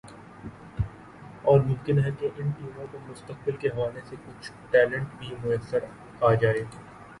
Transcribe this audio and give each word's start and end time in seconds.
اور 1.43 1.59
ممکن 1.59 1.99
ہے 2.05 2.11
کہ 2.19 2.29
ان 2.37 2.49
ٹیموں 2.51 2.87
کو 2.91 2.99
مستقبل 3.07 3.57
کے 3.57 3.67
حوالے 3.67 4.01
سے 4.09 4.15
کچھ 4.25 4.51
ٹیلنٹ 4.71 5.15
بھی 5.19 5.33
میسر 5.43 5.85
آجائے 6.25 6.63